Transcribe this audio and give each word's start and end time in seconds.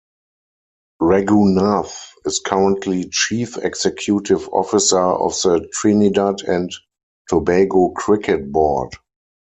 Ragoonath 0.99 2.13
is 2.25 2.39
currently 2.39 3.07
Chief 3.11 3.55
Executive 3.57 4.49
Officer 4.51 4.97
of 4.99 5.33
the 5.43 5.69
Trinidad 5.71 6.41
and 6.41 6.71
Tobago 7.29 7.89
Cricket 7.89 8.51
Board. 8.51 8.93